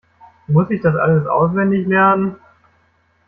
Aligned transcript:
Muss 0.47 0.71
ich 0.71 0.81
das 0.81 0.95
alles 0.95 1.27
auswendig 1.27 1.85
lernen? 1.85 2.37